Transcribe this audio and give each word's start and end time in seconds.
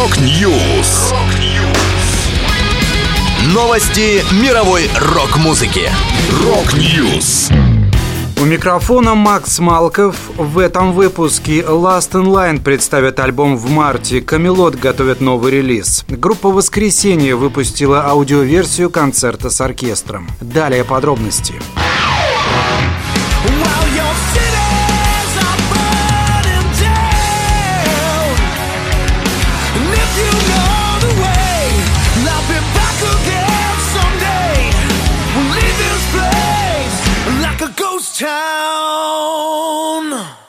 Rock 0.00 0.50
News. 0.50 1.12
Новости 3.52 4.24
мировой 4.42 4.88
рок-музыки. 4.98 5.90
Rock 6.42 6.90
News. 6.90 7.50
У 8.40 8.46
микрофона 8.46 9.14
Макс 9.14 9.58
Малков. 9.58 10.16
В 10.38 10.58
этом 10.58 10.94
выпуске 10.94 11.60
Last 11.60 12.12
in 12.12 12.24
Line 12.24 12.62
представят 12.62 13.20
альбом 13.20 13.58
в 13.58 13.68
марте. 13.68 14.22
Камелот 14.22 14.76
готовит 14.76 15.20
новый 15.20 15.52
релиз. 15.52 16.06
Группа 16.08 16.48
«Воскресенье» 16.48 17.36
выпустила 17.36 18.06
аудиоверсию 18.06 18.88
концерта 18.88 19.50
с 19.50 19.60
оркестром. 19.60 20.30
Далее 20.40 20.82
подробности. 20.82 21.56
down. 38.70 40.39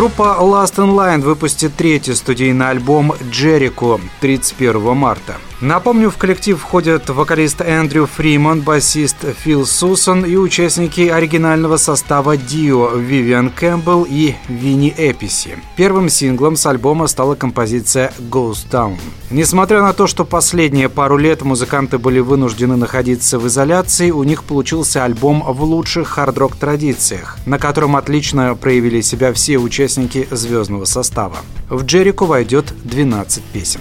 Группа 0.00 0.38
Last 0.40 0.76
in 0.76 0.94
Line 0.94 1.20
выпустит 1.20 1.76
третий 1.76 2.14
студийный 2.14 2.70
альбом 2.70 3.12
«Jericho» 3.30 4.00
31 4.20 4.96
марта. 4.96 5.36
Напомню, 5.60 6.08
в 6.08 6.16
коллектив 6.16 6.58
входят 6.58 7.10
вокалист 7.10 7.60
Эндрю 7.60 8.06
Фриман, 8.06 8.62
басист 8.62 9.16
Фил 9.44 9.66
Суссан 9.66 10.24
и 10.24 10.34
участники 10.36 11.02
оригинального 11.02 11.76
состава 11.76 12.38
Dio 12.38 12.88
Вивиан 12.96 13.50
Кэмпбелл 13.50 14.06
и 14.08 14.36
Винни 14.48 14.94
Эпписи. 14.96 15.58
Первым 15.76 16.08
синглом 16.08 16.56
с 16.56 16.64
альбома 16.64 17.06
стала 17.08 17.34
композиция 17.34 18.10
«Ghost 18.18 18.70
Town». 18.70 18.96
Несмотря 19.30 19.82
на 19.82 19.92
то, 19.92 20.06
что 20.06 20.24
последние 20.24 20.88
пару 20.88 21.18
лет 21.18 21.42
музыканты 21.42 21.98
были 21.98 22.20
вынуждены 22.20 22.76
находиться 22.76 23.38
в 23.38 23.46
изоляции, 23.46 24.10
у 24.10 24.24
них 24.24 24.44
получился 24.44 25.04
альбом 25.04 25.44
в 25.46 25.62
лучших 25.62 26.08
хард-рок 26.08 26.56
традициях, 26.56 27.36
на 27.44 27.58
котором 27.58 27.96
отлично 27.96 28.54
проявили 28.54 29.02
себя 29.02 29.34
все 29.34 29.58
участники 29.58 29.89
звездного 30.30 30.84
состава. 30.84 31.36
В 31.68 31.84
Джерико 31.84 32.24
войдет 32.26 32.72
12 32.84 33.42
песен. 33.44 33.80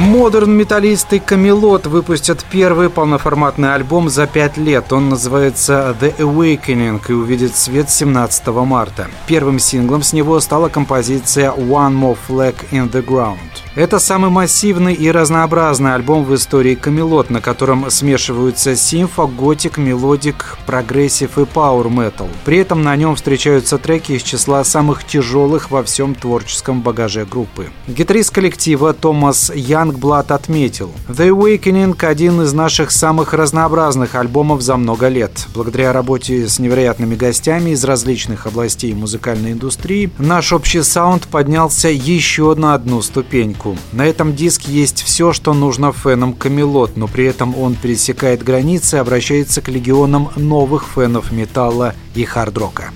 Модерн-металлисты 0.00 1.20
Камелот 1.20 1.86
выпустят 1.86 2.42
первый 2.50 2.88
полноформатный 2.88 3.74
альбом 3.74 4.08
за 4.08 4.26
пять 4.26 4.56
лет. 4.56 4.94
Он 4.94 5.10
называется 5.10 5.94
The 6.00 6.16
Awakening 6.16 7.02
и 7.06 7.12
увидит 7.12 7.54
свет 7.54 7.90
17 7.90 8.46
марта. 8.46 9.08
Первым 9.26 9.58
синглом 9.58 10.02
с 10.02 10.14
него 10.14 10.40
стала 10.40 10.70
композиция 10.70 11.52
One 11.52 11.92
More 11.92 12.16
Flag 12.26 12.54
in 12.70 12.90
the 12.90 13.04
Ground. 13.04 13.36
Это 13.76 14.00
самый 14.00 14.32
массивный 14.32 14.94
и 14.94 15.12
разнообразный 15.12 15.94
альбом 15.94 16.24
в 16.24 16.34
истории 16.34 16.74
Камелот, 16.74 17.30
на 17.30 17.40
котором 17.40 17.88
смешиваются 17.88 18.74
симфо, 18.74 19.26
gothic, 19.26 19.78
melodic, 19.78 20.58
progressive 20.66 21.38
и 21.38 21.44
power 21.44 21.88
metal. 21.88 22.26
При 22.44 22.58
этом 22.58 22.82
на 22.82 22.96
нем 22.96 23.14
встречаются 23.14 23.78
треки 23.78 24.12
из 24.12 24.22
числа 24.22 24.64
самых 24.64 25.04
тяжелых 25.04 25.70
во 25.70 25.84
всем 25.84 26.16
творческом 26.16 26.82
багаже 26.82 27.24
группы. 27.24 27.68
Гитарист 27.86 28.32
коллектива 28.32 28.92
Томас 28.92 29.52
Янгблад 29.54 30.32
отметил, 30.32 30.90
The 31.06 31.28
Awakening– 31.28 31.96
один 32.04 32.42
из 32.42 32.52
наших 32.52 32.90
самых 32.90 33.34
разнообразных 33.34 34.16
альбомов 34.16 34.62
за 34.62 34.76
много 34.76 35.06
лет. 35.06 35.46
Благодаря 35.54 35.92
работе 35.92 36.48
с 36.48 36.58
невероятными 36.58 37.14
гостями 37.14 37.70
из 37.70 37.84
различных 37.84 38.48
областей 38.48 38.94
музыкальной 38.94 39.52
индустрии, 39.52 40.10
наш 40.18 40.52
общий 40.52 40.82
саунд 40.82 41.28
поднялся 41.28 41.88
еще 41.88 42.56
на 42.56 42.74
одну 42.74 43.00
ступеньку 43.00 43.59
музыку. 43.64 43.76
На 43.92 44.06
этом 44.06 44.34
диске 44.34 44.72
есть 44.72 45.02
все, 45.02 45.32
что 45.32 45.54
нужно 45.54 45.92
фенам 45.92 46.32
Камелот, 46.32 46.96
но 46.96 47.06
при 47.06 47.24
этом 47.24 47.56
он 47.58 47.74
пересекает 47.74 48.42
границы 48.42 48.96
и 48.96 49.00
обращается 49.00 49.60
к 49.60 49.68
легионам 49.68 50.30
новых 50.36 50.86
фэнов 50.94 51.32
металла 51.32 51.94
и 52.14 52.24
хард-рока. 52.24 52.92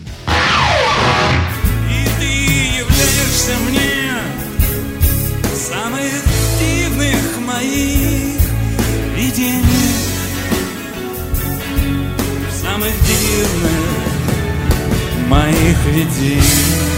моих 15.27 15.79
видений 15.87 16.94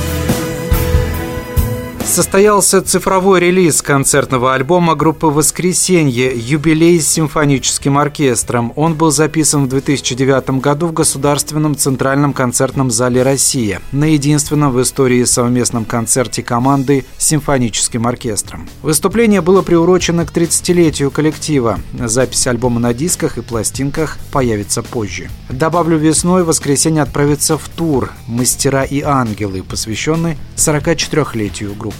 состоялся 2.17 2.81
цифровой 2.81 3.41
релиз 3.41 3.83
концертного 3.83 4.55
альбома 4.55 4.95
группы 4.95 5.27
«Воскресенье. 5.27 6.33
Юбилей 6.35 6.99
с 6.99 7.09
симфоническим 7.09 7.99
оркестром». 7.99 8.73
Он 8.75 8.95
был 8.95 9.11
записан 9.11 9.67
в 9.67 9.69
2009 9.69 10.63
году 10.63 10.87
в 10.87 10.95
Государственном 10.95 11.77
центральном 11.77 12.33
концертном 12.33 12.91
зале 12.91 13.23
«Россия» 13.23 13.83
на 13.93 14.05
единственном 14.05 14.73
в 14.73 14.81
истории 14.81 15.25
совместном 15.25 15.85
концерте 15.85 16.43
команды 16.43 17.05
с 17.19 17.27
симфоническим 17.27 18.07
оркестром. 18.07 18.67
Выступление 18.81 19.43
было 19.43 19.61
приурочено 19.61 20.25
к 20.25 20.33
30-летию 20.33 21.11
коллектива. 21.11 21.79
Запись 21.93 22.47
альбома 22.47 22.81
на 22.81 22.95
дисках 22.95 23.37
и 23.37 23.43
пластинках 23.43 24.17
появится 24.33 24.83
позже. 24.83 25.29
Добавлю, 25.51 25.99
весной 25.99 26.45
«Воскресенье» 26.45 27.03
отправится 27.03 27.59
в 27.59 27.69
тур 27.69 28.11
«Мастера 28.27 28.85
и 28.85 29.03
ангелы», 29.03 29.63
посвященный 29.63 30.39
44-летию 30.57 31.75